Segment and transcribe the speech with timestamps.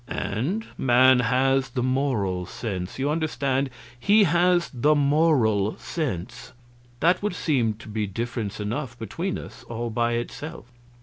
[0.07, 2.97] And man has the Moral Sense.
[2.97, 3.69] You understand?
[3.99, 6.53] He has the moral Sense.
[7.01, 10.65] That would seem to be difference enough between us, all by itself."